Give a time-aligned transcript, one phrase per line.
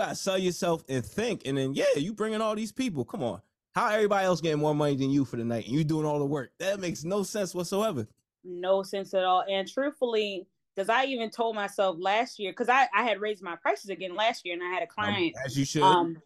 [0.00, 3.04] You gotta sell yourself and think, and then yeah, you bringing all these people.
[3.04, 5.84] Come on, how everybody else getting more money than you for the night, and you
[5.84, 6.52] doing all the work?
[6.58, 8.08] That makes no sense whatsoever.
[8.42, 9.44] No sense at all.
[9.46, 13.56] And truthfully, because I even told myself last year, because I, I had raised my
[13.56, 16.16] prices again last year, and I had a client as you should um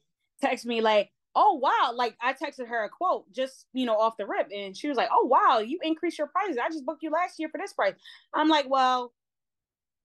[0.41, 4.16] text me like, "Oh wow!" Like I texted her a quote just you know off
[4.16, 6.59] the rip, and she was like, "Oh wow, you increased your prices.
[6.65, 7.94] I just booked you last year for this price."
[8.32, 9.12] I'm like, "Well,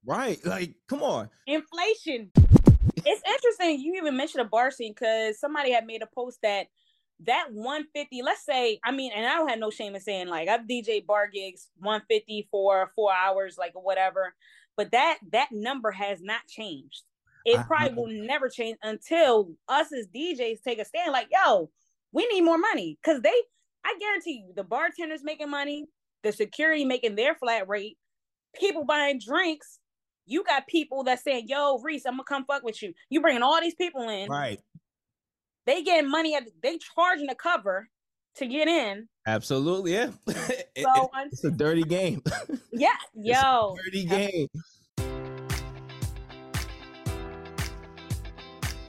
[0.04, 0.44] right?
[0.44, 2.32] Like, come on, inflation."
[3.06, 6.68] It's interesting you even mentioned a bar scene because somebody had made a post that
[7.26, 10.48] that 150 let's say i mean and i don't have no shame in saying like
[10.48, 14.34] i've dj bar gigs 150 for four hours like whatever
[14.80, 17.04] but that that number has not changed.
[17.44, 21.70] It probably will never change until us as djs take a stand like yo
[22.14, 23.34] we need more money because they
[23.84, 25.86] i guarantee you the bartenders making money
[26.24, 27.98] the security making their flat rate
[28.56, 29.79] people buying drinks
[30.30, 33.42] you got people that saying, "Yo, Reese, I'm gonna come fuck with you." You bringing
[33.42, 34.60] all these people in, right?
[35.66, 37.90] They getting money at they charging a cover
[38.36, 39.08] to get in.
[39.28, 40.12] Absolutely, yeah.
[40.28, 42.22] So it, it's a dirty game.
[42.72, 44.48] Yeah, yo, dirty game.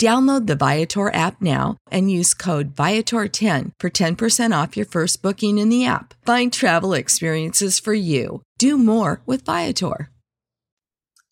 [0.00, 5.58] Download the Viator app now and use code Viator10 for 10% off your first booking
[5.58, 6.14] in the app.
[6.26, 8.42] Find travel experiences for you.
[8.58, 10.10] Do more with Viator.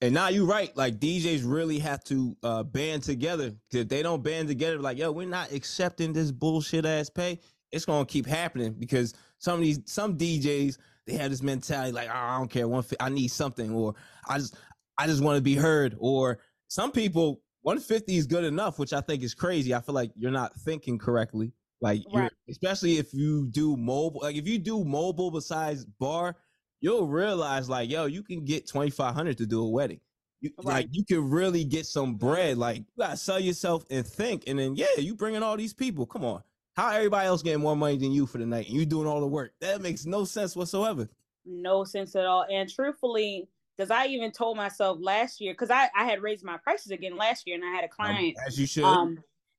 [0.01, 0.77] And now you're right.
[0.77, 3.53] Like DJs really have to uh, band together.
[3.73, 7.39] If they don't band together, like yo, we're not accepting this bullshit ass pay.
[7.71, 10.77] It's gonna keep happening because some of these some DJs
[11.07, 13.95] they have this mentality like oh, I don't care one I need something or
[14.29, 14.57] I just
[14.99, 19.01] I just want to be heard or some people 150 is good enough, which I
[19.01, 19.75] think is crazy.
[19.75, 21.53] I feel like you're not thinking correctly.
[21.81, 22.31] Like, right.
[22.49, 26.37] especially if you do mobile, like if you do mobile besides bar,
[26.81, 30.01] you'll realize like, yo, you can get 2,500 to do a wedding.
[30.41, 30.75] You, right.
[30.75, 32.59] Like, you can really get some bread.
[32.59, 36.05] Like, you gotta sell yourself and think, and then yeah, you bringing all these people.
[36.05, 36.43] Come on,
[36.75, 39.21] how everybody else getting more money than you for the night, and you doing all
[39.21, 39.53] the work?
[39.61, 41.09] That makes no sense whatsoever.
[41.45, 42.45] No sense at all.
[42.51, 46.59] And truthfully, because I even told myself last year, because I, I had raised my
[46.59, 49.19] prices again last year and I had a client as you should um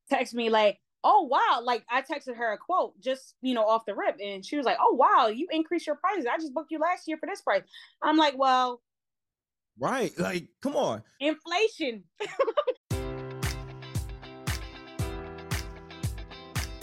[0.10, 3.86] text me like, oh wow, like I texted her a quote just you know off
[3.86, 6.26] the rip, and she was like, Oh wow, you increased your prices.
[6.32, 7.64] I just booked you last year for this price.
[8.02, 8.82] I'm like, Well,
[9.80, 11.04] right, like come on.
[11.20, 12.04] Inflation.